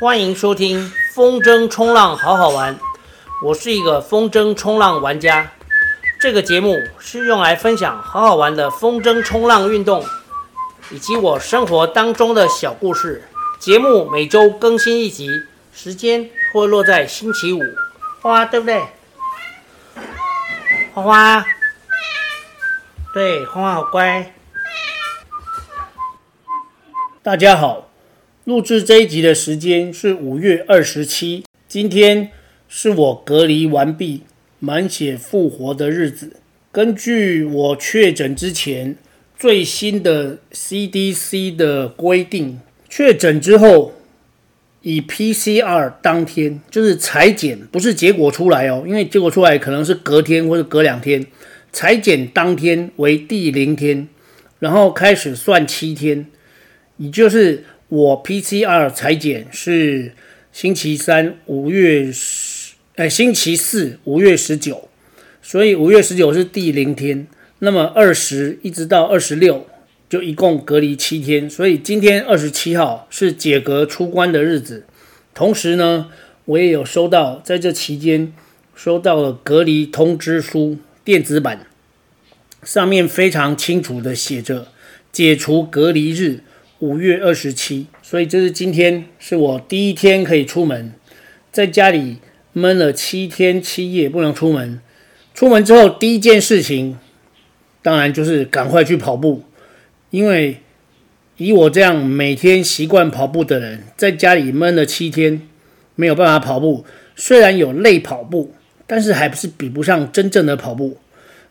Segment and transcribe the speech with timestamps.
[0.00, 2.78] 欢迎收听风筝冲浪好好玩，
[3.42, 5.50] 我是一个风筝冲浪玩家。
[6.20, 10.06] 这个节目是用来分享好好玩的风筝冲浪运动，
[10.92, 13.24] 以及我生活当中的小故事。
[13.58, 15.28] 节目每周更新一集，
[15.74, 17.60] 时间会落在星期五。
[18.20, 18.80] 花花对不对？
[20.94, 21.44] 花花，
[23.12, 24.32] 对，花花好乖。
[27.20, 27.87] 大家好。
[28.48, 32.30] 录制这一集的时间是五月二十七，今天
[32.66, 34.22] 是我隔离完毕、
[34.58, 36.32] 满血复活的日子。
[36.72, 38.96] 根据我确诊之前
[39.38, 43.92] 最新的 CDC 的规定，确诊之后
[44.80, 51.26] 以 PCR 当天，就是裁剪，不是结果出来哦，因为结果出来可能是隔天或者隔两天，
[51.70, 54.08] 裁剪当天为第零天，
[54.58, 56.28] 然后开始算七天，
[56.96, 57.66] 也就是。
[57.88, 60.12] 我 PCR 采检是
[60.52, 64.90] 星期三五月十，哎，星期四五月十九，
[65.40, 67.26] 所以五月十九是第零天。
[67.60, 69.66] 那么二十一直到二十六，
[70.06, 71.48] 就一共隔离七天。
[71.48, 74.84] 所以今天二十七号是解隔出关的日子。
[75.32, 76.10] 同时呢，
[76.44, 78.34] 我也有收到，在这期间
[78.74, 81.66] 收到了隔离通知书电子版，
[82.62, 84.68] 上面非常清楚的写着
[85.10, 86.40] 解除隔离日。
[86.80, 90.92] 五月二十七，所以这是今天是我第一天可以出门，
[91.50, 92.18] 在家里
[92.52, 94.80] 闷了七天七夜不能出门。
[95.34, 96.96] 出门之后第一件事情，
[97.82, 99.42] 当然就是赶快去跑步，
[100.10, 100.58] 因为
[101.36, 105.42] 以我这样每天习惯跑步的人，在家里闷了七天
[105.96, 106.84] 没有办法跑步，
[107.16, 108.52] 虽然有累跑步，
[108.86, 110.96] 但是还不是比不上真正的跑步。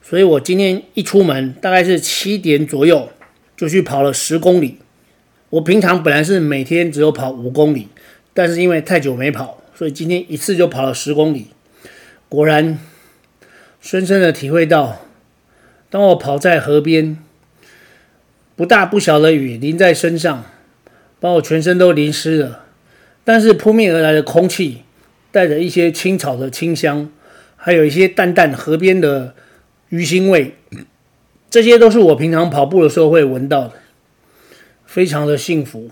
[0.02, 3.10] 所以我今天一出门，大概是七点左右
[3.58, 4.78] 就去跑了十公里。
[5.50, 7.88] 我平常本来是每天只有跑五公里，
[8.34, 11.48] 但是因为太久没跑，所以今天一次就跑了十公里。
[12.28, 12.78] 果然，
[13.80, 15.06] 深深的体会到，
[15.90, 17.18] 当我跑在河边，
[18.58, 20.44] 不大不小的雨淋在身上，
[21.22, 22.66] 把我全身都淋湿了。
[23.24, 24.84] 但是扑面而来的空气，
[25.32, 27.10] 带着一些青草的清香，
[27.56, 29.34] 还有一些淡淡河边的
[29.88, 30.56] 鱼腥味，
[31.50, 33.72] 这些都是我平常跑步的时候会闻到的。
[34.88, 35.92] 非常的幸福，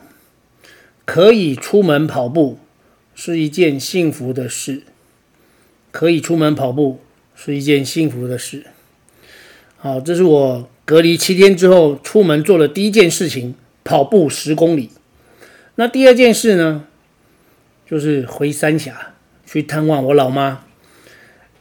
[1.06, 2.58] 可以出门跑步
[3.14, 4.82] 是一件幸福的事。
[5.92, 7.00] 可以出门跑步
[7.36, 8.66] 是一件幸福的事。
[9.78, 14.90] 好，这是我隔离七天之后出门做的第一件事情，跑步十公里。
[15.76, 16.86] 那第二件事呢，
[17.90, 19.14] 就是回三峡
[19.46, 20.66] 去探望我老妈，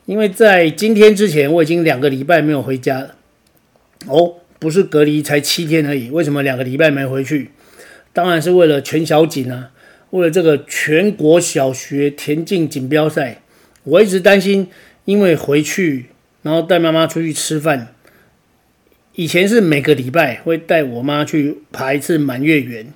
[0.07, 3.15] 因为在今天之前我已经两个礼拜没有回家了。
[4.07, 4.37] 哦。
[4.65, 7.51] 不是隔离才七天而已，为什么两个礼拜没回去？
[8.15, 9.73] 当然是为了全小锦啊，
[10.09, 13.43] 为了这个全国小学田径锦标赛。
[13.83, 14.69] 我一直担心，
[15.05, 16.07] 因为回去
[16.41, 17.95] 然后带妈妈出去吃饭。
[19.15, 22.87] 以前是每个礼拜会带我妈去爬一次满月园，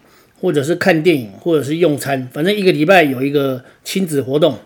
[0.41, 4.59] 或者是看电影，或者是用餐，反正一个礼拜有一个亲子活动。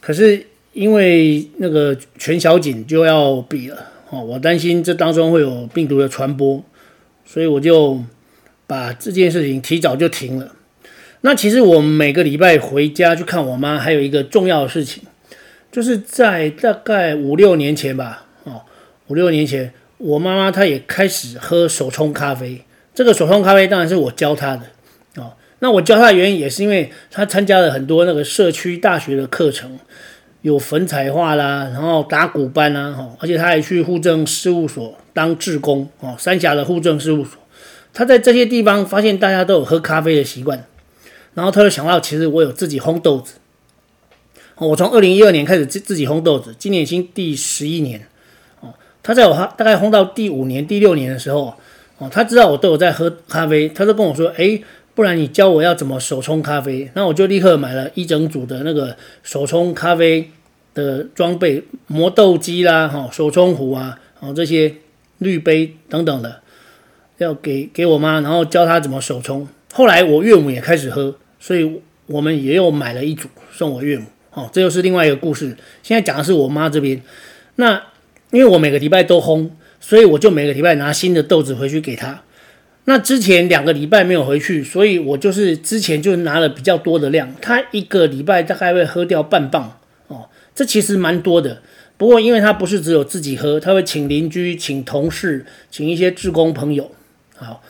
[0.00, 3.89] 可是因为那个全小锦就要比了。
[4.10, 6.62] 哦，我担心这当中会有病毒的传播，
[7.24, 8.02] 所以我就
[8.66, 10.52] 把这件事情提早就停了。
[11.20, 15.04] 那其实我每个礼拜回家去看我妈，还有一个重要的事情，
[15.70, 18.62] 就是在大概五六年前吧，哦，
[19.06, 22.64] 五六年前，我妈妈她也开始喝手冲咖啡。
[22.92, 24.62] 这个手冲咖啡当然是我教她的，
[25.22, 29.78] 哦，那我教她的原因也是因为她参加了很多那个社区大学的课程。
[30.42, 37.38] 有粉彩画啦，然后打鼓班啦，哈，而且他还去户政事务所当志工，哦，三峡的户政事务所，
[37.92, 40.64] 他在这些地方发现大家都有喝咖啡的习惯，
[41.34, 43.34] 然后他就想到，其实我有自己烘豆子，
[44.56, 48.06] 我从二零一二年开始自自己烘豆子，今年已经第十一年，
[48.60, 48.72] 哦，
[49.02, 51.54] 他在我大概烘到第五年、第六年的时候，
[51.98, 54.62] 哦，他知道我都有在喝咖啡，他就跟我说，诶。
[55.00, 60.30] 不然你教我要怎么手冲咖啡，那我就立刻买了一整组的那个手冲咖啡
[60.74, 64.74] 的装备，磨豆机啦，哈，手冲壶啊，哦，这些
[65.16, 66.42] 滤杯等等的，
[67.16, 69.48] 要给给我妈，然后教她怎么手冲。
[69.72, 74.04] 后来我岳母也开始喝，所以我们也有买了一组送我岳母。
[74.34, 75.56] 哦，这又是另外一个故事。
[75.82, 77.00] 现在讲的是我妈这边。
[77.54, 77.82] 那
[78.32, 79.48] 因为我每个礼拜都烘，
[79.80, 82.22] 所以我就每个礼拜拿新的豆子回去给她。
[82.90, 87.32] 那之前两个礼拜没有回去，所以我就是之前就拿了比较多的量。
[87.40, 89.78] 他一个礼拜大概会喝掉半磅
[90.08, 91.62] 哦，这其实蛮多的。
[91.96, 96.90] 不过因为他不是只有自己喝，他会请邻居、请同事、请一些志工朋友。
[97.36, 97.62] 好，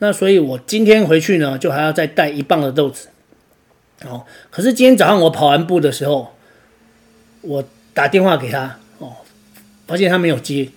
[0.00, 3.08] 那所以我今天回去呢，就还要再带一磅的豆子。
[4.04, 6.34] 哦，可是今天早上我跑完步的时候，
[7.40, 7.64] 我
[7.94, 9.14] 打电话给他，哦，
[9.86, 10.68] 发现他没有接，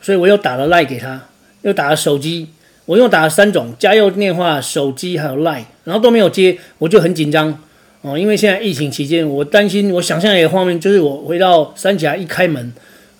[0.00, 1.28] 所以我又打了 Line 给他，
[1.62, 2.48] 又打了手机，
[2.90, 7.56] 我又打了三种家用电话、手机还有 Line，然后都没有接，我就很紧张。
[8.00, 12.72] 哦，因为现在疫情期间，我担心，我想象一个画面，就是我回到三峡一开门，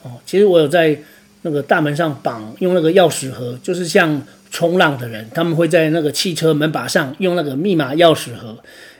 [0.02, 0.98] 哦，其实我有在
[1.42, 4.20] 那个大门上绑用那个钥匙盒，就是像
[4.50, 8.58] 冲浪的人，他们会在那个汽车门把上用那个密码钥匙盒。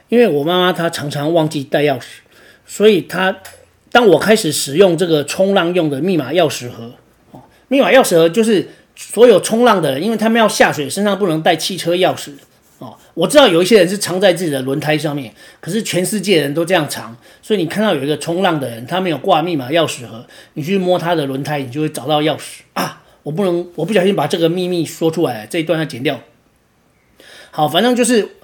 [0.08, 2.04] 因为我妈妈她常常忘记带钥匙，
[2.64, 3.36] 所以她
[3.90, 6.92] 当我开始使用这个冲浪用的密码钥匙盒，
[7.32, 8.68] 哦，密码钥匙盒就是
[9.02, 12.32] 所有冲浪的人，因为他们要下水，身上不能带汽车钥匙。
[12.78, 20.24] 哦，我知道有一些人是藏在自己的轮胎上面，可是全世界人都这样藏，所以你看到有一个冲浪的人，他没有挂密码钥匙盒，
[20.54, 23.02] 你去摸他的轮胎，你就会找到钥匙啊！
[23.22, 26.20] 我不能，我不小心把这个秘密说出来，这一段要剪掉。
[27.50, 28.36] 好，反正就是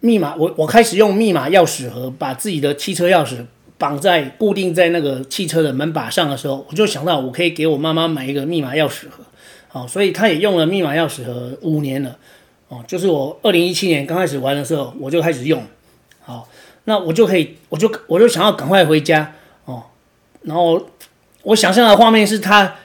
[0.00, 3.44] 密码，我我开始用密码钥匙盒把自己的汽车钥匙
[3.78, 9.24] 绑在固定在那个汽车的门把上的时候，我就想到我可以给我妈妈买一个密码钥匙盒。
[9.76, 12.16] 哦，所以他也用了密码钥匙盒五年了。
[12.68, 15.62] 哦，就是我二零一七年刚开始玩的时候，我就开始用，
[16.24, 16.48] 好，
[16.84, 19.34] 那我就可以，我就我就想要赶快回家
[19.66, 19.82] 哦，
[20.42, 20.88] 然后
[21.42, 22.76] 我想象的画面是他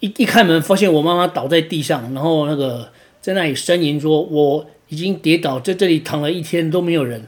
[0.00, 2.90] 一一开门发现我妈妈倒在地上，然后那个
[3.22, 7.26] 在那里呻吟说我已经跌倒在这里躺了一天都没有人，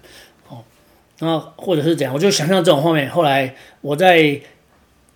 [0.50, 0.58] 哦，
[1.18, 3.08] 然后或者是怎样，我就想象这种画面。
[3.10, 4.40] 后来我在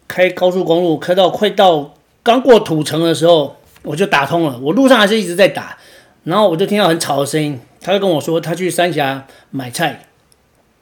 [0.09, 1.95] 开高速公路开到快到
[2.25, 5.77] 刚过土城的时候，我就打通了，我路上还是一直在打。
[6.25, 10.05] 然后我就听到很吵的声音，他就跟我说他去三峡买菜，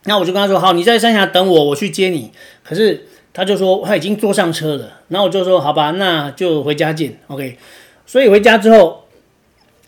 [0.04, 2.32] 那我就跟他说好，你在三峡等我，我去接你。
[2.64, 7.56] 可是他就说他已经坐上车了，然后我就说好吧，那就回家见，OK。
[8.04, 9.04] 所以回家之后，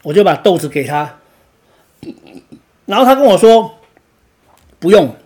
[0.05, 1.19] 我就把豆子给他，
[2.87, 3.79] 然后他跟我说
[4.79, 5.17] 不用，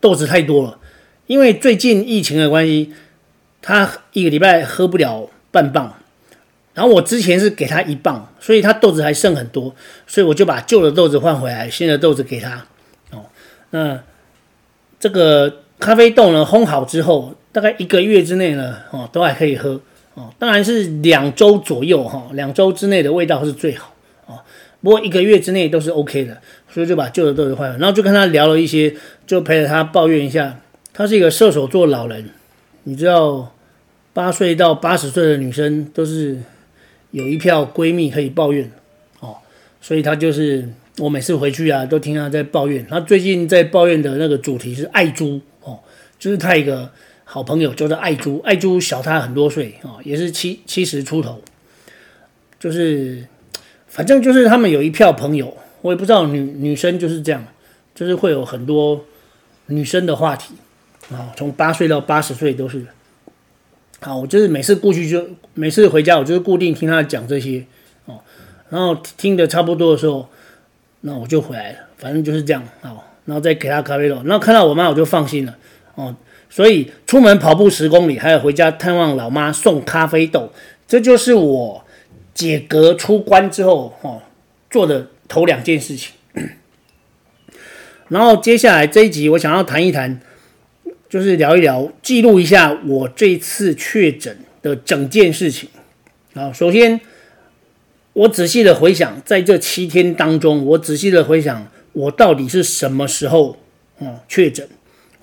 [0.00, 0.80] 豆子太多了，
[1.28, 2.92] 因为最近疫情的关系，
[3.62, 5.94] 他一个礼拜喝不了半磅。
[6.76, 9.74] 然后我之前是给他一磅，所以他豆子还剩很多，
[10.06, 12.66] 所以我就把旧的豆子换回来，新的豆子给他。
[13.12, 13.24] 哦，
[13.70, 13.98] 那
[15.00, 19.80] 这个咖啡豆呢，烘好之后，大概一个月之内呢，哦，都还可以喝。
[20.12, 23.94] 哦，当然是两周左右哈，两周之内的味道是最好。
[24.26, 24.38] 哦，
[24.82, 26.36] 不过一个月之内都是 OK 的，
[26.68, 27.78] 所以就把旧的豆子换了。
[27.78, 28.94] 然后就跟他聊了一些，
[29.26, 30.60] 就陪着他抱怨一下。
[30.92, 32.28] 他是一个射手座老人，
[32.82, 33.54] 你知道，
[34.12, 36.38] 八岁到八十岁的女生都是。
[37.16, 38.70] 有一票闺蜜可以抱怨，
[39.20, 39.38] 哦，
[39.80, 40.68] 所以她就是
[40.98, 42.86] 我每次回去啊，都听她在抱怨。
[42.86, 45.80] 她最近在抱怨的那个主题是爱珠，哦，
[46.18, 46.90] 就是她一个
[47.24, 51.40] 好朋友叫做爱珠，爱珠小她很多岁，哦，也是七七十出头，
[52.60, 53.26] 就是
[53.86, 57.42] 反正就是他们有一票朋友，我也不知道女女生就是这样，
[57.94, 59.02] 就是会有很多
[59.68, 60.52] 女生的话题，
[61.10, 62.84] 啊，从八岁到八十岁都是。
[63.98, 67.64] 好，我就是每次过去就每次回家，我就是固定听他讲这些
[68.04, 68.20] 哦，
[68.68, 70.28] 然后听的差不多的时候，
[71.00, 75.56] 那我就回来了，反正就是这样哦，然后再给他咖啡豆，然后看到我妈我就放心了
[75.94, 76.14] 哦，
[76.50, 80.52] 所以出门跑步十公里，还有回家探望老妈送咖啡豆，
[80.86, 81.84] 这就是我
[82.34, 84.20] 解隔出关之后哦
[84.70, 86.12] 做的头两件事情。
[88.08, 90.20] 然后接下来这一集我想要谈一谈。
[91.08, 95.68] 就是聊一聊，记录一下我这次确诊的整件事情。
[96.34, 97.00] 啊，首先
[98.12, 103.58] 我仔细的回想，在这七天当中，我仔细的回想，我到底是什么时候
[104.00, 104.68] 啊确诊，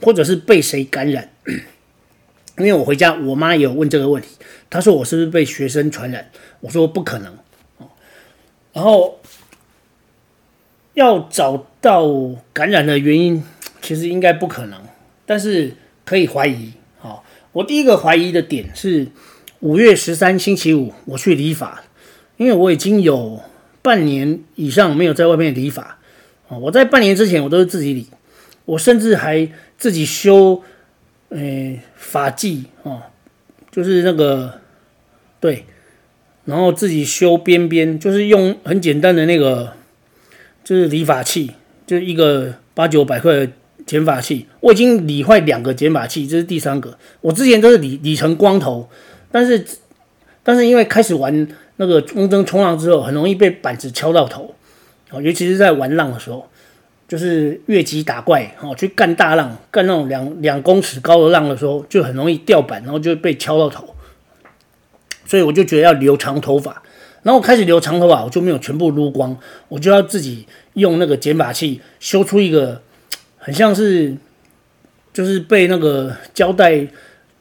[0.01, 1.29] 或者是被谁感染？
[2.57, 4.29] 因为我回家，我妈也有问这个问题，
[4.69, 6.29] 她说我是不是被学生传染？
[6.61, 7.35] 我说不可能。
[8.71, 9.19] 然后
[10.93, 12.07] 要找到
[12.53, 13.43] 感染的原因，
[13.81, 14.81] 其实应该不可能。
[15.25, 15.73] 但是
[16.05, 19.07] 可以怀疑，好，我第一个怀疑的点是
[19.59, 21.83] 五月十三星期五我去理发，
[22.37, 23.41] 因为我已经有
[23.81, 25.97] 半年以上没有在外面理发，
[26.47, 28.07] 啊，我在半年之前我都是自己理，
[28.65, 30.61] 我甚至还自己修，
[31.29, 33.09] 诶发髻啊，
[33.71, 34.59] 就是那个
[35.39, 35.65] 对，
[36.45, 39.73] 然后自己修边边，就是用很简单的那个，
[40.63, 41.51] 就是理发器，
[41.87, 43.47] 就是一个八九百块
[43.85, 46.97] 减法器，我已经理坏两个减法器，这是第三个。
[47.21, 48.89] 我之前都是理理成光头，
[49.31, 49.65] 但是
[50.43, 51.47] 但是因为开始玩
[51.77, 54.53] 那个风筝冲浪之后，很容易被板子敲到头，
[55.11, 56.47] 哦，尤其是在玩浪的时候，
[57.07, 63.95] 就是越级打怪，哦，去干大浪，干那种两两公尺高的浪的时候，就很容易掉板，然后就被敲到头。
[65.25, 66.83] 所以我就觉得要留长头发，
[67.23, 69.35] 然后开始留长头发，我就没有全部撸光，
[69.69, 72.82] 我就要自己用那个减法器修出一个
[73.43, 74.15] 很像是
[75.11, 76.87] 就是被那个胶带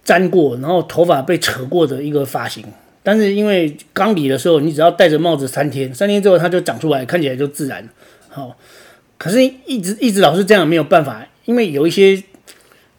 [0.05, 2.65] 粘过，然后头发被扯过的一个发型。
[3.05, 7.89] 但是因为刚理的时候，你只要戴着帽子三天，三天之后它就长出来，看起来就自然。
[8.29, 8.57] 好，
[9.17, 12.21] 可是一直一直老是这样，没有办法，因为有一些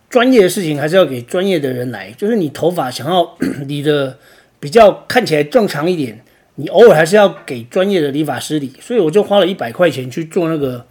[0.09, 2.09] 专业的事情还是要给专业的人来。
[2.11, 4.17] 就是你头发想要理的
[4.61, 6.23] 比较看起来正常一点，
[6.55, 8.73] 你偶尔还是要给专业的理发师理。
[8.79, 10.85] 所以我就花了一百块钱去做那个，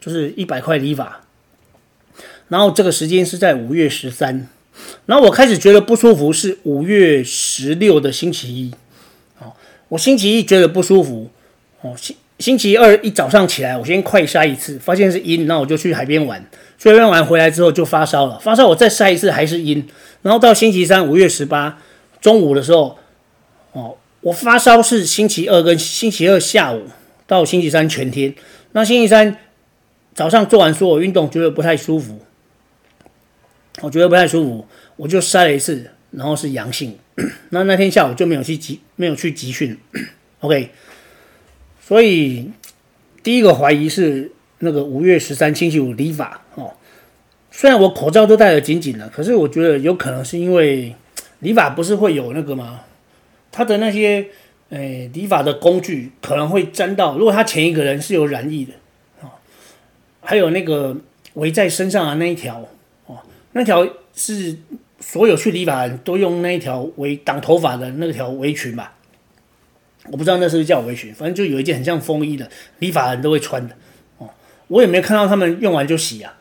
[0.00, 1.20] 就是一百块理发。
[2.50, 4.46] 然后这个时间是在五月十三。
[5.04, 8.72] 然后我开始觉得不舒服，是五月十六的星期一，
[9.38, 9.52] 哦，
[9.88, 11.28] 我星期一觉得不舒服，
[11.82, 16.42] 哦，星星期二一早上起来，我先快筛一次，发现是阴，那我就去海边玩，
[16.78, 19.86] 去海边玩回来之后就发烧了，发烧我再筛一次还是阴，
[20.22, 21.78] 然后到星期三五月十八
[22.22, 22.96] 中午的时候，
[23.72, 26.84] 哦，我发烧是星期二跟星期二下午
[27.26, 28.34] 到星期三全天，
[28.72, 29.36] 那星期三
[30.14, 32.18] 早上做完所有运动觉得不太舒服。
[33.80, 36.96] 我觉得不太舒服，我就筛了一次，然后是阳性。
[37.50, 39.76] 那那天下午就没有去集，没有去集训。
[40.40, 40.70] OK，
[41.80, 42.50] 所以
[43.22, 46.72] 第一个怀疑是那个五月十三星期五理发哦。
[47.50, 50.94] 虽然我口罩都戴得紧紧的，可是我觉得有可能是因为
[51.40, 52.82] 理发不是会有那个吗？
[53.50, 54.26] 他的那些
[54.68, 57.16] 诶理发的工具可能会沾到。
[57.18, 58.72] 如果他前一个人是有染疫的
[59.22, 59.32] 啊，
[60.20, 60.96] 还有那个
[61.34, 62.68] 围在身上的那一条。
[63.52, 64.56] 那条是
[65.00, 68.94] 所有去理发人都用那一条围挡头发的那条围裙吧？
[70.10, 73.74] 我不知道那是不是叫围裙，反正就有一件很像风衣的，理发人都会穿的。
[74.18, 74.28] 哦，
[74.68, 76.34] 我也没看到他们用完就洗啊。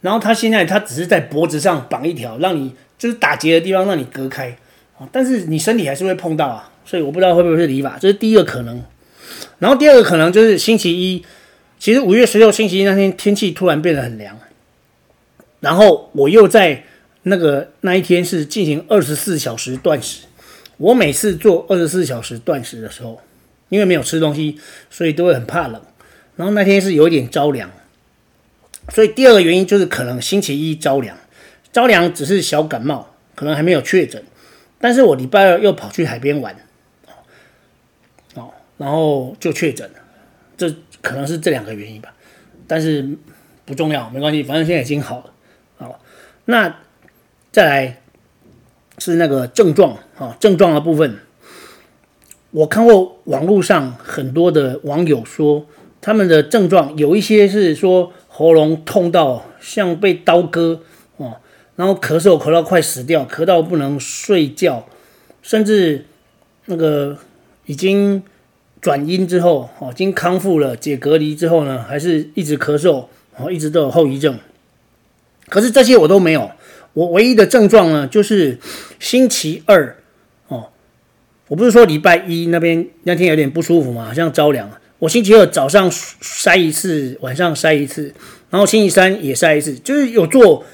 [0.00, 4.56] 然后他现在他只是在脖子上绑一条，让你就是打结的地方让你隔开。
[4.98, 8.82] 哦，但是你身体还是会碰到啊，所以我不知道会不会是理发，这是第一个可能。
[9.58, 11.24] 然后第二个可能就是星期一，
[11.78, 14.38] 其实五月十六星期一那天天气突然变得很凉。
[15.60, 16.84] 然后我又在
[17.22, 20.26] 那个那一天是进行二十四小时断食。
[20.76, 23.20] 我每次做二十四小时断食的时候，
[23.68, 25.82] 因为没有吃东西，所以都会很怕冷。
[26.36, 27.68] 然后那天是有一点着凉，
[28.90, 31.16] 所以第二个原因就是可能星期一着凉，
[31.72, 34.22] 着凉只是小感冒，可能还没有确诊。
[34.80, 36.54] 但是我礼拜二又跑去海边玩，
[38.34, 39.94] 哦，然后就确诊了。
[40.56, 40.72] 这
[41.02, 42.14] 可能是这两个原因吧，
[42.68, 43.04] 但是
[43.64, 45.32] 不重要，没关系，反正现在已经好了。
[46.50, 46.76] 那
[47.52, 48.00] 再来
[48.96, 51.18] 是那个症状啊，症状的部分，
[52.52, 55.66] 我看过网络上很多的网友说，
[56.00, 60.80] 他们的症状有一些是说喉咙痛到像被刀割
[61.18, 61.36] 哦，
[61.76, 64.86] 然后咳嗽咳到快死掉，咳到不能睡觉，
[65.42, 66.06] 甚至
[66.64, 67.18] 那个
[67.66, 68.22] 已经
[68.80, 73.04] 转阴之后哦，已经康复了解隔离之后呢，还是一直咳嗽，
[73.36, 74.38] 哦，一直都有后遗症。
[75.48, 76.50] 可是这些我都没有，
[76.92, 78.58] 我唯一的症状呢，就是
[78.98, 79.96] 星期二
[80.48, 80.70] 哦，
[81.48, 84.70] 我不是说礼拜一那边那天有点不舒服嘛，好像着凉。
[84.98, 88.12] 我星期二早上筛一次，晚上筛一次，
[88.50, 90.66] 然后星期三也筛一次，就是有做，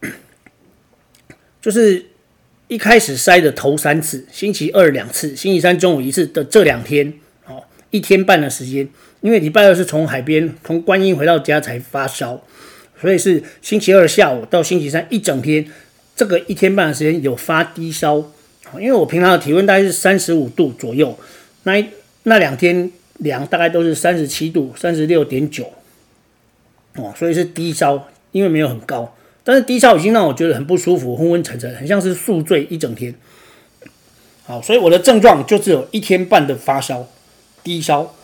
[1.60, 2.06] 就是
[2.68, 7.12] 一开始筛的头三次，星期二两次，星期三中午一次的这两天
[7.46, 8.88] 哦，一天半的时间，
[9.20, 12.40] 因为礼拜二是从海边从观音回到家才发烧。
[13.00, 15.66] 所以是星期二下午到星期三一整天，
[16.14, 18.18] 这个一天半的时间有发低烧，
[18.74, 21.18] 因为我平常的体温大概是三十五度左右，
[21.62, 21.86] 那一
[22.24, 25.72] 那两天量大概都是三十七度、三十六点九，
[26.96, 33.14] 哦，所以是低烧，因为没有很高，但是低烧已经让我觉得很不舒服，昏昏沉沉，很像是宿醉一整天。
[34.44, 37.08] 好，所以我的症状就只有一天半的发烧、
[37.62, 38.14] 低烧，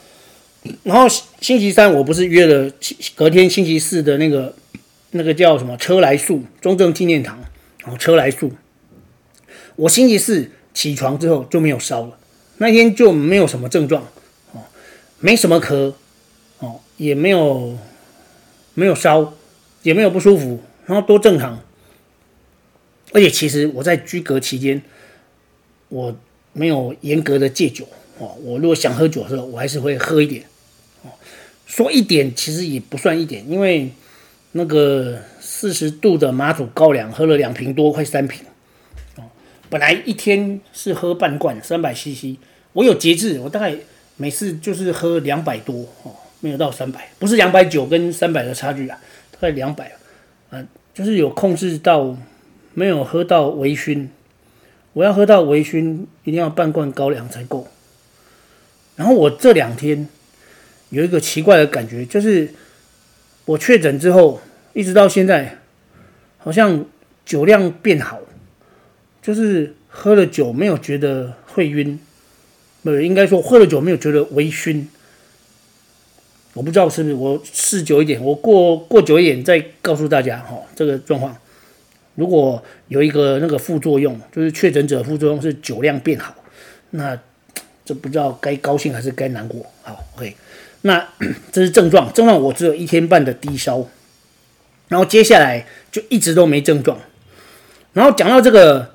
[0.85, 1.09] 然后
[1.41, 2.71] 星期三我不是约了
[3.15, 4.55] 隔天星期四的那个。
[5.13, 7.39] 那个叫什么车来素中正纪念堂，
[7.79, 8.53] 然后车来素。
[9.77, 12.19] 我星期四起床之后就没有烧了，
[12.59, 14.03] 那天就没有什么症状，
[14.53, 14.61] 哦，
[15.21, 15.95] 没什么咳，
[16.59, 17.79] 哦，也没有
[18.75, 19.33] 没有烧，
[19.83, 21.63] 也没有不舒服，然后都正常。
[23.13, 24.83] 而且其实我在居隔期间，
[25.89, 26.15] 我
[26.53, 30.45] 没有严格的戒酒，哦，我如果想喝酒的时候，我还是会喝一点，
[31.67, 33.91] 说一点其实也不算一点，因为。
[34.53, 38.41] 那个四十度的马祖高粱喝了两瓶多，快三瓶
[39.17, 39.25] 哦。
[39.69, 42.39] 本来一天是喝半罐三百 CC，
[42.73, 43.77] 我有节制，我大概
[44.17, 48.99] 每次就是喝两百多哦，没有到三百，不是两百九跟三百的差距啊，
[49.33, 49.93] 大概两百，
[50.49, 52.17] 嗯，就是有控制到，
[52.73, 54.09] 没有喝到微醺。
[54.95, 57.69] 我要喝到微醺，一定要半罐高粱才够
[58.95, 60.09] 然后我这两天
[60.91, 62.49] 有一个奇怪的感觉，就是
[63.45, 64.41] 我确诊之后，
[64.73, 65.59] 一直到现在，
[66.39, 66.85] 好像
[67.25, 68.21] 酒量变好，
[69.21, 71.99] 就是喝了酒没有觉得会晕，
[72.83, 74.87] 不，应该说喝了酒没有觉得微醺。
[76.55, 81.37] 我不知道是不是我试久一点，我过过久一点再告诉大家哈，这个状况。
[82.15, 86.35] 如果有一个那个副作用，就是确诊者副作用是酒量变好，
[86.91, 87.21] 那
[87.85, 89.67] 这不知道该高兴还是该难过。
[89.83, 90.35] 好，OK，
[90.83, 91.09] 那
[91.53, 93.87] 这是症状，症状我只有一天半的低烧，
[94.89, 96.99] 然后接下来就一直都没症状。
[97.93, 98.95] 然后讲到这个，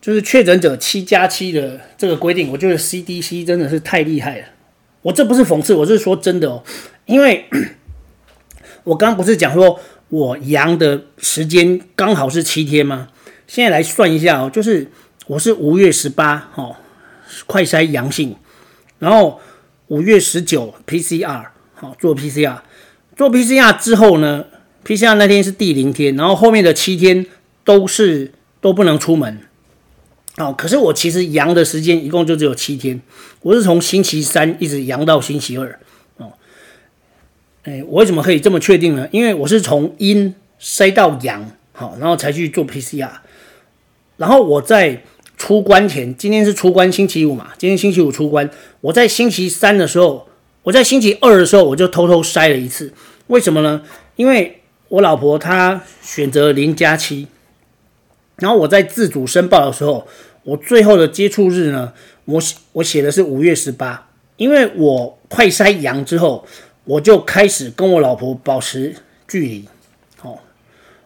[0.00, 4.46] 就是确诊者七加七的这个规定，我觉得 CDC 真的是太厉害了。
[5.02, 6.62] 我这不是讽刺，我是说真的哦，
[7.06, 7.44] 因为
[8.84, 9.78] 我刚刚不是讲说
[10.08, 13.08] 我阳的时间刚好是七天吗？
[13.46, 14.90] 现在来算一下哦，就是
[15.26, 16.76] 我是五月十八号，
[17.46, 18.34] 快筛阳性，
[18.98, 19.40] 然后
[19.94, 22.58] 五月十九 PCR 好做 PCR，
[23.16, 24.44] 做 PCR 之后呢
[24.84, 27.24] ，PCR 那天是第零天，然后后面的七天
[27.62, 29.38] 都是都不能出门。
[30.36, 33.00] 哦，可是我其实阳的时间一共就只有七天，
[33.42, 35.78] 我是从星期三一直阳到星期二。
[36.16, 36.32] 哦，
[37.62, 39.08] 哎，我为什么可以这么确定呢？
[39.12, 43.10] 因为我是从阴筛到阳，好，然后才去做 PCR。
[44.16, 45.04] 然后我在
[45.44, 48.48] 出关前，今天是出关星期五嘛，今天星期五出关。
[48.80, 50.26] 我在星期三的时候，
[50.62, 52.90] 我在星期二的时候，我就偷偷筛了一次。
[53.26, 53.82] 为什么呢？
[54.16, 57.26] 因为我老婆她选择零加七。
[58.36, 60.08] 然后我在自主申报的时候，
[60.44, 61.92] 我最后的接触日呢，
[62.24, 62.40] 我
[62.72, 64.08] 我写的是五月十八，
[64.38, 66.46] 因为我快筛阳之后，
[66.84, 68.96] 我就开始跟我老婆保持
[69.28, 69.68] 距离，
[70.22, 70.38] 哦，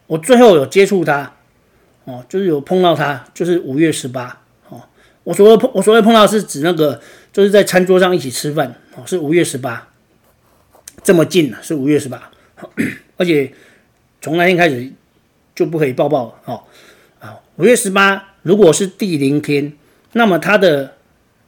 [0.06, 1.34] 我最后有接触她，
[2.08, 4.80] 哦，就是有碰到他，就是五月十八，哦，
[5.24, 6.98] 我所谓碰我所谓碰到是指那个
[7.32, 9.88] 就是在餐桌上一起吃饭，哦，是五月十八，
[11.02, 12.30] 这么近了，是五月十八，
[13.18, 13.52] 而且
[14.22, 14.90] 从那天开始
[15.54, 16.64] 就不可以抱抱了，哦。
[17.20, 19.72] 啊五月十八，如果是第零天，
[20.12, 20.94] 那么它的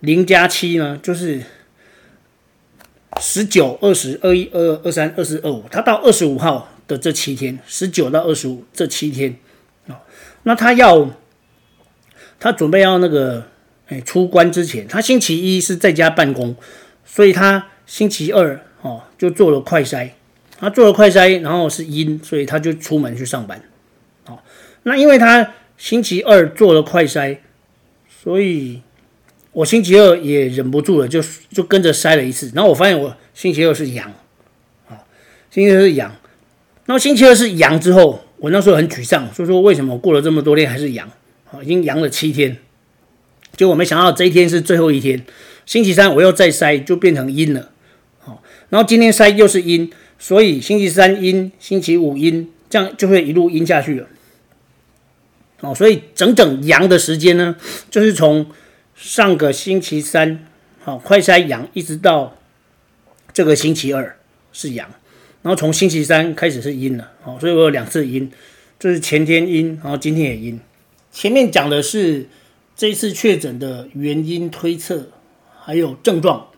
[0.00, 1.40] 零加七呢，就是
[3.20, 9.36] 十九、二十、二一、二二、二三、二四、二五，他到二十五号的这七天，十九到二十五这七天，
[10.42, 11.10] 那他要
[12.38, 13.46] 他准备要那个
[13.88, 16.56] 哎出关之前，他星期一是在家办公，
[17.04, 20.10] 所以他星期二哦就做了快筛，
[20.58, 23.62] 他做了快筛，然后是阴，所以他就出门去上班，
[24.26, 24.38] 哦，
[24.82, 25.54] 那因为他。
[25.80, 27.38] 星期二做了快筛，
[28.22, 28.82] 所以
[29.52, 32.52] 我星期二也忍不住了，就就跟着筛了一次。
[32.54, 34.12] 然后我发现我星期二是阳，
[34.90, 35.00] 啊，
[35.50, 36.14] 星期二是阳。
[36.84, 41.08] 然后星期二是阳之后，我那时候很沮丧，所以说为什么我过了这么多天还是阳？
[41.52, 42.56] 啊，已经阳了七天，
[43.56, 45.24] 结果没想到这一天是最后一天。
[45.66, 47.70] 星期三我又再筛，就变成阴了，
[48.18, 54.06] 好，然后今天筛又是阴，所以星期三阴，星期五阴，这样就会一路阴下去了。
[55.60, 57.54] 哦，所以整整阳的时间呢，
[57.90, 58.46] 就是从
[58.94, 60.46] 上个星期三，
[60.80, 62.38] 好快筛阳，一直到
[63.32, 64.16] 这个星期二
[64.52, 64.90] 是阳，
[65.42, 68.30] 然后从星期三开始是阴了，哦，所以我有两次阴，
[68.78, 70.60] 就是前天阴，然后今天也阴。
[71.10, 72.28] 前面讲的是
[72.76, 75.08] 这次确诊的原因推测，
[75.60, 76.48] 还有症状，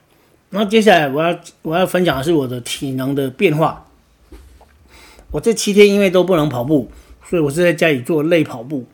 [0.51, 3.87] 然后接下来我要我要分享的是我的体能的变化。
[5.31, 6.90] 我这七天因为都不能跑步。
[7.25, 8.85] 所以我是在家里做类跑步，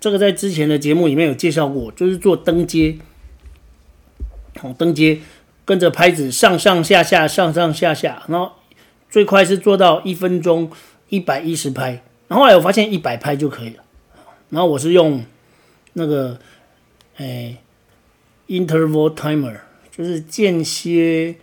[0.00, 2.96] 这个在之前的节目里面有介绍过，就是做登阶，
[4.62, 5.20] 哦，登阶
[5.64, 8.50] 跟着拍子上上下下上上下下，然后
[9.14, 10.68] 最快是做到一分钟
[11.08, 13.84] 一百一十拍，然后后来我发现一百拍就可以了，
[14.48, 15.24] 然后我是用
[15.92, 16.36] 那个
[17.18, 17.58] 哎
[18.48, 19.60] interval timer，
[19.96, 21.36] 就是间歇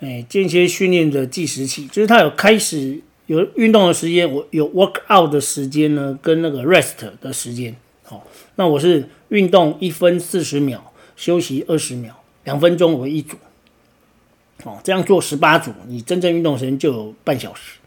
[0.00, 3.02] 哎间歇训练的计时器，就是它有开始。
[3.26, 7.76] 有运动的时间，我有 work out 的时间呢，跟那个 rest 的时间。
[8.02, 13.36] 好，那我是运动一分四十秒，休息二十秒，两分钟为一组。
[14.64, 17.78] 哦，这样做十八组，你真正运动时间就有半小时。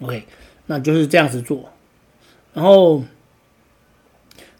[0.00, 0.24] OK，
[0.66, 1.70] 那就是这样子做。
[2.54, 3.04] 然后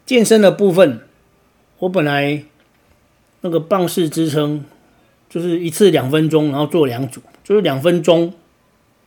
[0.04, 1.00] 健身的部分，
[1.78, 2.44] 我本来
[3.40, 4.64] 那个棒式支撑
[5.30, 8.34] 就是一次两分钟，然后做两组，就是两分钟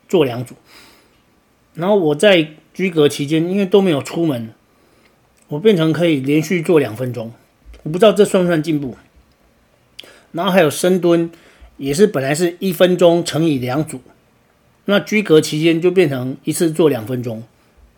[0.07, 0.55] 做两组。
[1.75, 4.53] 然后我在居隔期间，因为都没有出门，
[5.47, 7.31] 我变成可以连续做两分钟。
[7.83, 8.97] 我不知道这算不算进步。
[10.31, 11.31] 然后还有深蹲，
[11.79, 14.01] 也是本来是一分钟乘以两组，
[14.85, 17.41] 那居隔期间就变成一次做两分钟。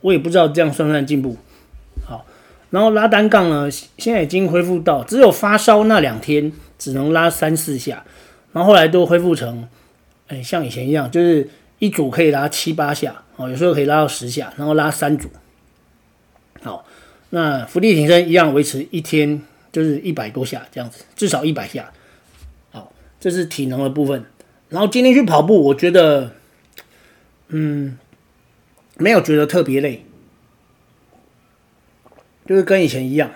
[0.02, 1.36] 我也不知道这样算不算进步。
[2.06, 2.26] 好，
[2.70, 8.06] 然后拉单杠呢，现在已经恢复到只有发烧那两天只能拉三四下，
[8.54, 9.68] 然后后来都恢复成，
[10.28, 15.28] 哎，像以前一样，就是一组可以拉七八下，哦，有时候可以拉到十下，然后拉三组。
[16.62, 16.86] 好，
[17.32, 19.42] 那伏地挺身一样维持一天
[19.72, 21.92] 就是一百多下这样子，至少一百下。
[23.22, 24.26] 这是体能的部分。
[24.68, 26.34] 然后今天去跑步，我觉得，
[27.48, 27.98] 嗯，
[28.98, 30.06] 没有觉得特别累，
[32.46, 33.32] 就是跟以前一样，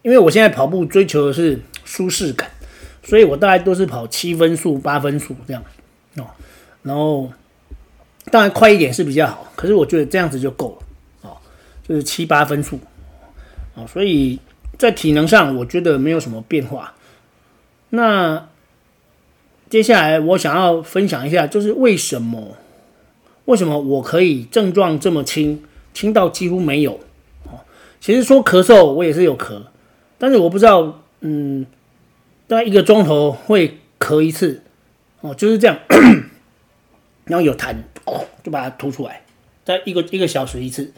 [0.00, 2.50] 因为我现在跑步追求的是舒适感。
[3.02, 5.64] 所以我大概都是跑七分速、八分速这样
[6.16, 6.26] 哦，
[6.82, 7.32] 然后
[8.30, 11.36] 当然快一点是比较好，可是我觉得这样子就够了哦，
[11.82, 12.78] 就是七八分速
[13.74, 14.38] 哦，所以
[14.78, 16.94] 在体能上我觉得没有什么变化。
[17.88, 18.49] 那
[19.70, 22.56] 接下来我想要分享一下，就是为什么
[23.46, 25.62] 为什么我可以症状这么轻，
[25.94, 27.00] 轻到几乎没有。
[28.00, 29.62] 其实说咳嗽我也是有咳，
[30.18, 31.64] 但是我不知道嗯。
[32.48, 34.60] 大概一个钟头会咳一次，
[35.20, 35.78] 哦，就是这样，
[37.26, 37.76] 然后有痰，
[38.42, 39.22] 就把它吐出来。
[39.64, 40.92] 在一个一个小时一次，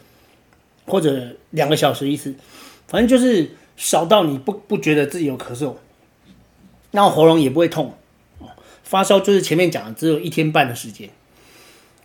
[0.87, 2.33] 或者两个小时一次，
[2.87, 5.75] 反正就是少到你不不觉得自己有咳嗽，
[6.89, 7.93] 然后喉咙也不会痛，
[8.83, 11.09] 发烧就是前面讲的只有一天半的时间，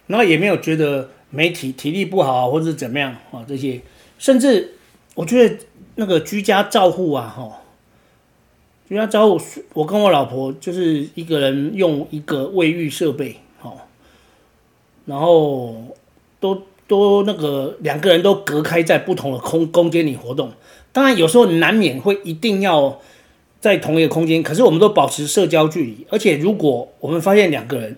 [0.07, 3.81] 然后也没有觉得没体体力不好或者怎么样啊这些，
[4.19, 4.77] 甚至
[5.15, 5.57] 我觉得
[5.97, 7.63] 那个居家照护啊，哈。
[8.89, 9.39] 居家照护，
[9.75, 13.87] 我跟我老婆就是一个人用一个卫浴设备，好，
[15.05, 15.95] 然后
[16.41, 20.51] 都都那个两个人都隔开在不同的空空间里活动。
[20.91, 22.99] 当然有时候难免会一定要
[23.61, 26.07] 在同一个空间，可是我们都保持社交距离。
[26.11, 27.97] 而且如果我们发现两个人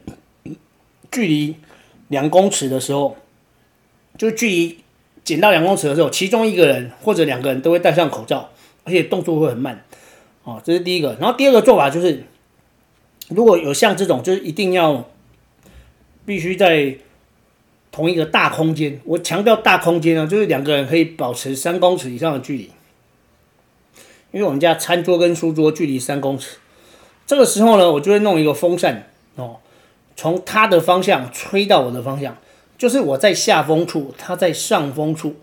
[1.10, 1.56] 距离
[2.08, 3.16] 两公尺的时候，
[4.16, 4.78] 就距离
[5.22, 8.50] 减到两公尺的时候，其中一个人或者两个人都会戴上口罩，
[8.84, 9.84] 而且动作会很慢。
[10.42, 12.24] 哦，这是第一个，然后第二个做法就是，
[13.28, 15.08] 如果有像这种，就是一定要
[16.24, 16.96] 必须在
[17.92, 18.98] 同一个大空间。
[19.04, 22.70] 我强调大空间啊，就是两个人可以保持三公尺以上的距离，
[24.32, 26.58] 因为我们家餐桌跟书桌距离三公尺。
[27.26, 29.58] 这个时候呢，我就会弄一个风扇哦，
[30.16, 32.36] 从他的方向吹到我的方向，
[32.76, 35.36] 就是我在下风处，他在上风处。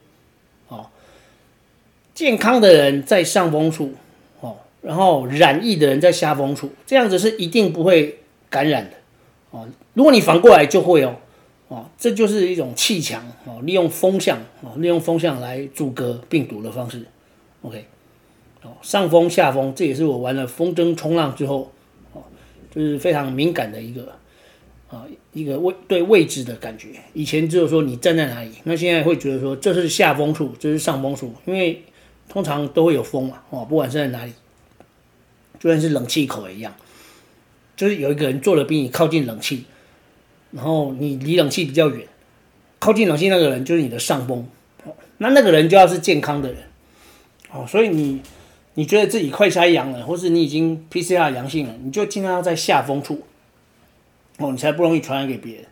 [0.67, 0.87] 哦，
[2.13, 3.93] 健康的人在上风处
[4.41, 4.57] 哦。
[4.81, 8.19] 然后染疫的人在下风处，这样子是一定不会
[8.49, 8.97] 感染的
[9.51, 9.67] 哦。
[9.93, 11.15] 如果你反过来就会哦，
[11.69, 17.05] 哦，这就是一种气墙哦，利用风向哦，利用风向来阻隔病毒的方式。
[17.61, 17.85] OK，
[18.81, 21.71] 上风下风，这也是我玩了风筝冲浪之后
[22.13, 22.23] 哦，
[22.69, 24.13] 就是非常敏感的一个
[24.89, 26.89] 啊一个位对位置的感觉。
[27.13, 31.83] 以前只有说你站在哪里，那现在会觉得说这是下风处，这是上风处，因为
[32.29, 34.33] 通常都会有风嘛哦，不管是在哪里。
[35.59, 36.71] 就算是冷气口一样，
[37.75, 39.65] 就是有一个人坐的比你靠近冷气，
[40.51, 42.07] 然后你离冷气比较远，
[42.77, 44.47] 靠近冷气那个人就是你的上风，
[45.17, 46.61] 那那个人就要是健康的人，
[47.51, 48.21] 哦，所以你
[48.77, 53.23] 你觉得自己快筛阳了，或是你已经 PCR 阳性了，你就尽量要在下风处，
[54.37, 55.65] 哦，你才不容易传染给别人。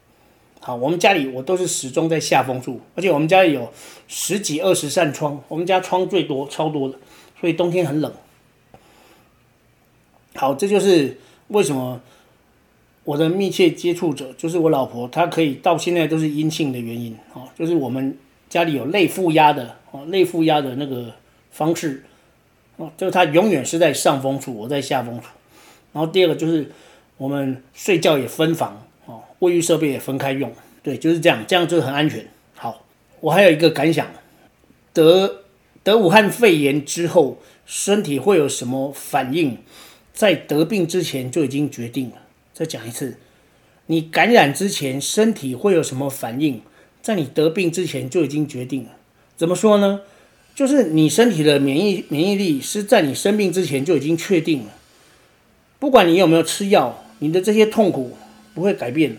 [0.59, 3.71] 好，我们家里我都是始终在下风处，而且我们家里有
[4.07, 6.97] 十几二十扇窗，我们家窗最多超多的，
[7.39, 8.11] 所以冬天很冷。
[10.33, 12.01] 好，这就是为什么
[13.03, 17.15] 我的密切接触者就是我老婆，她可以到现在都是阴性的原因。
[17.33, 18.17] 哦，就是我们
[18.49, 21.13] 家里有类负压的哦，类负压的那个
[21.51, 22.03] 方式
[22.77, 25.27] 哦，就是她永远是在上风处，我在下风处。
[25.93, 26.69] 然后第二个就是
[27.17, 30.51] 我们睡觉也分房哦，卫浴设备也分开用，
[30.83, 32.27] 对，就是这样，这样就很安全。
[32.55, 32.85] 好，
[33.21, 34.07] 我还有一个感想，
[34.93, 35.43] 得
[35.83, 39.57] 得武汉肺炎之后，身体会有什么反应？
[40.13, 42.17] 在得病之前就已经决定了。
[42.53, 43.17] 再讲一次，
[43.87, 46.61] 你感染之前身体会有什么反应？
[47.01, 48.91] 在你得病之前就已经决定了。
[49.37, 50.01] 怎么说呢？
[50.55, 54.71] 就是你身体的免疫免疫力是在你生病之前就已经确定了。
[55.77, 58.17] 不管你有没有吃药，你的这些痛苦
[58.53, 59.17] 不会改变的，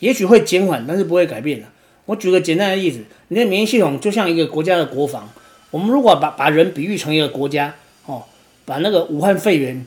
[0.00, 1.66] 也许会减缓，但是不会改变的。
[2.06, 5.32] 我举个简单的例子，你的免疫系统就像一个国家的国防。
[5.70, 8.24] 我们如果把把人比喻成一个国家，哦，
[8.64, 9.86] 把那个武汉肺炎。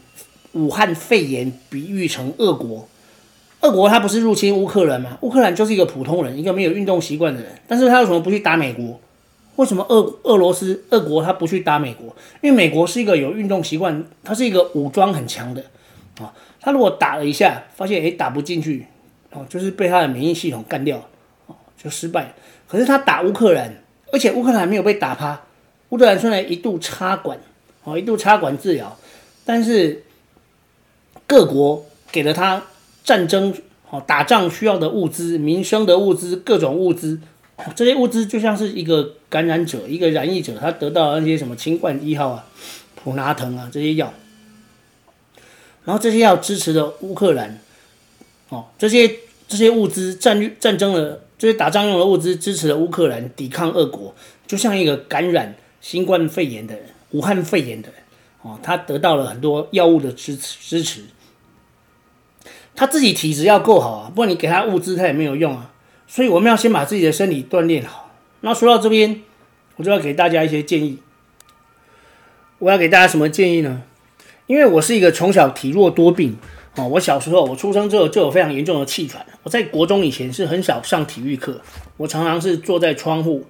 [0.54, 2.88] 武汉肺炎比喻成俄国，
[3.60, 5.18] 俄国他不是入侵乌克兰吗？
[5.20, 8.98] 乌克兰就是一个普通人，一个没有运动习惯的人，但是他为什么不去打美国？
[9.56, 12.08] 为什么俄俄罗斯俄国他不去打美国？
[12.41, 15.63] 因为美国是一个有运动习惯，他是一个武装很强的
[16.20, 16.34] 啊。
[16.60, 18.86] 他如果打了一下，发现诶打不进去，
[19.32, 20.98] 哦，就是被他的免疫系统干掉，
[21.48, 22.34] 哦，就失败。
[22.68, 25.41] 可是他打乌克兰，而且乌克兰没有被打趴，
[25.89, 27.38] 乌克兰虽然一度插管，
[27.84, 28.98] 哦，一度插管治疗，
[29.46, 30.02] 但是。
[31.28, 32.62] 各国给了他
[33.04, 33.52] 战争
[33.89, 37.20] 哦打仗需要的物资、民生的物资、各种物资。
[37.74, 42.46] 这些物资就像是一个感染者、一个染疫者，他得到那些什么清冠一号啊、
[42.96, 44.13] 普拿疼啊这些药，
[45.86, 47.60] 然后这些药支持了乌克兰，
[48.50, 49.10] 哦，这些
[49.48, 54.13] 这些物资战略战争的这些打仗用的物资支持了乌克兰抵抗俄国，
[54.46, 57.98] 就像一个感染新冠肺炎的人、武汉肺炎的人，
[58.41, 61.06] 哦，他得到了很多药物的支持支持，
[62.76, 65.72] 他自己体质要够好啊，不然你给他物资他也没有用啊。
[66.08, 68.13] 所以我们要先把自己的身体锻炼好。
[68.41, 69.22] 那说到这边，
[69.78, 71.00] 我就要给大家一些建议。
[72.60, 73.84] 我要给大家什么建议呢？
[74.48, 76.38] 因为我是一个从小体弱多病
[76.76, 79.26] 哦，我小时候我出生之后就有非常严重的气喘。
[79.44, 81.60] 我在国中以前是很少上体育课，
[81.98, 83.46] 我常常是坐在窗户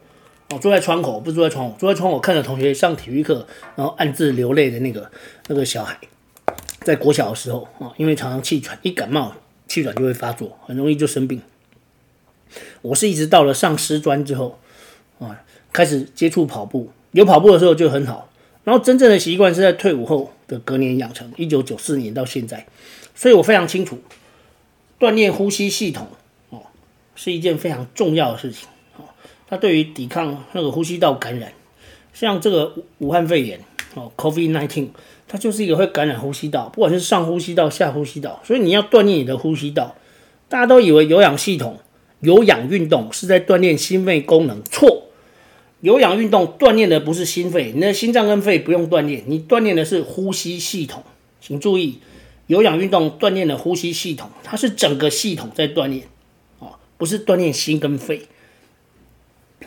[0.50, 5.12] 哦，坐在窗口，不是坐在窗户，坐在窗口看着同学上体育课，然后暗自流泪的那个
[5.48, 6.00] 那个小孩。
[6.82, 9.34] 在国小的时候啊，因为常常气喘，一感冒
[9.68, 11.42] 气喘就会发作，很容易就生病。
[12.86, 14.60] 我是一直到了上师专之后，
[15.18, 15.42] 啊，
[15.74, 18.30] 开始接触跑步，有跑步的时候就很好。
[18.64, 22.68] 然后真正的习惯是在退伍后的隔年养成，一九九四年到现在，
[23.16, 23.98] 所以我非常清楚，
[25.00, 26.08] 锻炼呼吸系统
[26.52, 26.62] 哦，
[27.16, 28.68] 是一件非常重要的事情
[28.98, 29.06] 哦。
[29.48, 31.54] 它对于抵抗那个呼吸道感染，
[32.14, 33.60] 像这个武汉肺炎
[33.96, 34.90] 哦，COVID nineteen，
[35.28, 39.96] 它就是一个会感染呼吸道，不管是上呼吸道、下呼吸道，所以你要锻炼你的呼吸道。
[40.48, 41.80] 大家都以为有氧系统。
[42.22, 45.04] 有氧运动是在锻炼心肺功能，错。
[45.82, 51.04] 有氧运动锻炼的不是心肺，你的心脏跟肺不用锻炼，你锻炼的是呼吸系统。
[51.40, 52.00] 请注意，
[52.48, 56.08] 有氧运动锻炼的呼吸系统，它是整个系统在锻炼，
[56.58, 58.24] 哦，不是锻炼心跟肺。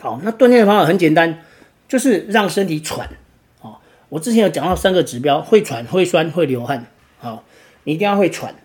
[0.01, 1.45] 好，那锻炼的方法很简单，
[1.87, 3.09] 就是让身体喘。
[3.61, 3.77] 哦，
[4.09, 6.87] 我之前有讲到三个指标：会喘、会酸、会流汗。
[7.19, 7.45] 好，
[7.85, 8.55] 你一定要会喘，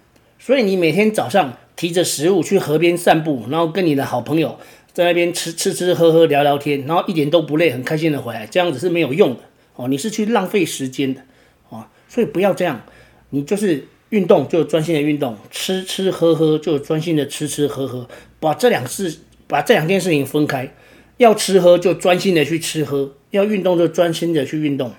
[0.40, 1.58] 所以你每天早上。
[1.76, 4.58] 提着食物去河边散步，然后跟你的好朋友
[4.92, 9.40] 在那边吃吃吃喝喝聊聊天，然后一点都不累，很开心的回来，这样子是没有用的。
[9.76, 11.22] 哦，你是去浪费时间的。
[11.68, 12.82] 哦，所以不要这样，
[13.30, 18.08] 你就是运动就专心的运动，吃吃喝喝就专心的吃吃喝喝，
[18.38, 20.72] 把这两事把这两件事情分开，
[21.16, 24.92] 要吃喝就专心的去吃喝，要运动就专心的去运动，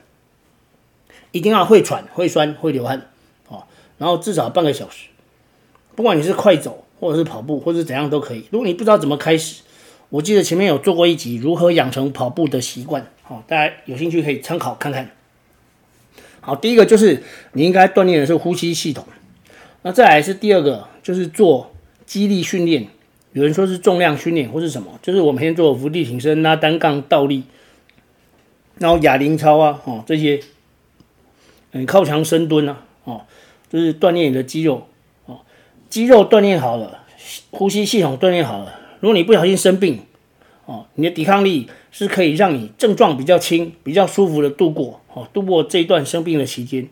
[1.31, 3.09] 一定要会喘会酸会流汗。
[3.47, 3.63] 哦，
[3.97, 5.07] 然后至少半个小时。
[5.95, 8.45] 不管你是快走，或者是跑步，或者是怎样都可以。
[8.51, 9.61] 如果你不知道怎么开始，
[10.09, 15.09] 我记得前面有做过一集如何养成跑步的习惯，好，大家有兴趣可以参考看看。
[16.41, 19.05] 好，第一个就是你应该锻炼的是呼吸系统，
[19.81, 21.73] 那再来是第二个，就是做
[22.05, 22.87] 肌力训练。
[23.33, 27.43] 有人说是重量训练或是什么，就是我每天做伏地挺身、拉单杠、倒立，
[28.77, 30.39] 然后哑铃操啊，哦这些，
[31.71, 33.25] 嗯，靠墙深蹲啊，哦，
[33.69, 34.87] 就是锻炼你的肌肉。
[35.89, 37.05] 肌肉锻炼好了，
[37.51, 38.79] 呼吸系统锻炼好了。
[38.99, 39.99] 如果你不小心生病，
[40.65, 46.87] 哦，你的抵抗力是可以让你症状比较轻、比较舒服的度过，哦，度过这一段生病的期间。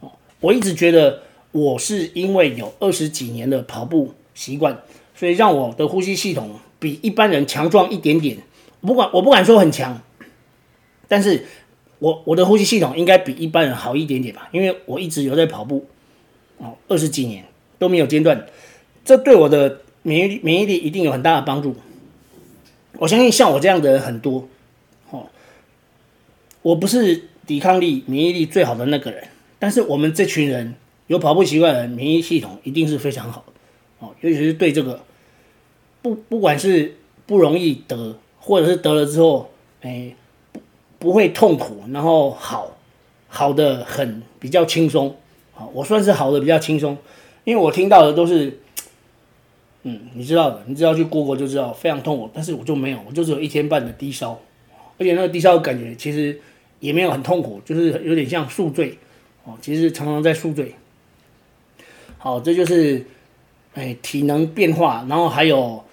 [0.00, 4.78] 哦，我一直觉得我是因为有二十几年的跑步习惯，
[5.14, 8.36] 所以让我的呼吸系统比一般人强壮一点点。
[8.82, 10.02] 不管我不敢说很强，
[11.08, 11.46] 但是
[11.98, 15.86] 我我的呼吸系统应该比一般人好一点点吧，因为我一直有在跑步，
[16.58, 17.44] 哦，二十几年。
[17.84, 18.46] 都没有间断，
[19.04, 21.76] 这对我的免疫免疫力一定有很大的帮助。
[22.96, 24.48] 我相信像我这样的人很多，
[25.10, 25.26] 哦，
[26.62, 29.24] 我不是抵抗力免疫力最好的那个人，
[29.58, 30.76] 但是我们这群人
[31.08, 33.44] 有跑步习惯的人，免疫系统一定是非常好，
[33.98, 35.02] 哦，尤其是对这个
[36.00, 39.50] 不不管是不容易得，或者是得了之后，
[39.82, 40.14] 哎，
[40.52, 40.60] 不
[40.98, 42.78] 不会痛苦，然后好
[43.28, 45.14] 好的很比较轻松，
[45.52, 46.96] 好，我算是好的比较轻松。
[47.44, 48.58] 因为我听到的都是，
[49.82, 52.30] 嗯，你知道的，你只要去过过就知道，非常痛苦。
[52.32, 54.40] 但是我就没有，我就只有一天半的低烧，
[54.98, 56.40] 而且那个低烧的感觉其实
[56.80, 58.98] 也没有很痛苦，就是有点像宿醉，
[59.44, 60.74] 哦，其实常常在宿醉。
[62.16, 63.04] 好，这就是
[63.74, 65.84] 哎体能变化，然后还有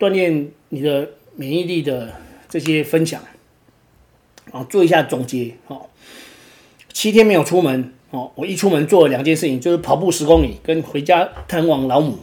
[0.00, 2.12] 锻炼你的免疫力的
[2.48, 3.22] 这些分享，
[4.50, 5.54] 啊，做一下总结。
[5.66, 5.88] 好，
[6.92, 7.92] 七天没有出门。
[8.16, 12.16] 哦，我一出门做了两件事情，就是跑步十公里，跟回家探望老母，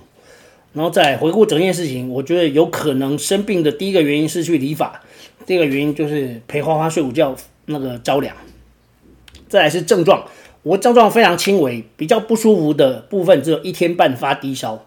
[0.73, 2.09] 然后再回顾整件事情。
[2.09, 5.03] 我觉得有可能生病的第一个原因是去理发，
[5.45, 7.35] 第二个原因就是陪花花睡午觉
[7.67, 8.35] 那个着凉。
[9.47, 10.25] 再来是症状，
[10.63, 14.83] 我症状非常轻微，比较不舒服的部分只有一天半发低烧，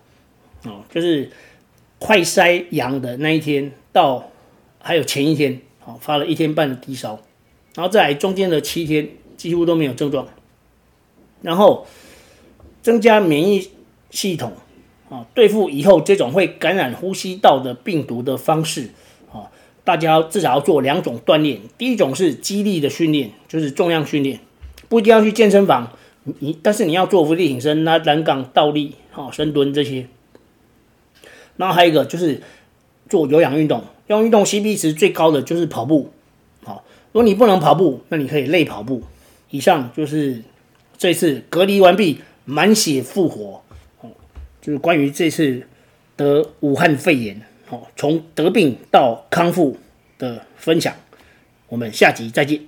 [0.65, 1.31] 哦，就是
[2.01, 4.29] 快筛阳的那一天到
[4.81, 7.21] 还有前一天，哦，发了一天半的低烧，
[7.77, 10.27] 然后再来中间的七天几乎都没有症状。
[11.47, 11.87] 然后
[12.83, 13.71] 增加免疫
[14.11, 14.53] 系统
[15.09, 18.91] 啊，对付以后这种会感染呼吸道的病毒的方式
[19.33, 19.47] 啊，
[19.85, 21.61] 大家至少要做两种锻炼。
[21.79, 24.41] 第一种是肌力的训练，就是重量训练，
[24.89, 25.93] 不一定要去健身房，
[26.41, 30.09] 你但是你要做伏地挺身、拉单杠、倒立、好深蹲这些。
[31.57, 32.43] 然后还有一个就是
[33.09, 36.11] 做有氧运动，用运动 CP 值最高的就是跑步。
[36.65, 36.83] 好，
[37.13, 39.05] 如果你不能跑步，那你可以累跑步。
[39.51, 40.43] 以上就是
[40.99, 43.63] 这次隔离完毕，满血复活。
[44.01, 44.11] 哦，
[44.61, 45.67] 就是关于这次
[46.17, 49.79] 得武汉肺炎，哦，从得病到康复
[50.19, 50.95] 的分享。
[51.69, 52.61] 我们下集再见。